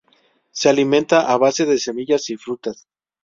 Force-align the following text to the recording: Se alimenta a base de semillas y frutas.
Se 0.49 0.67
alimenta 0.67 1.31
a 1.31 1.37
base 1.37 1.63
de 1.67 1.77
semillas 1.77 2.31
y 2.31 2.35
frutas. 2.35 2.87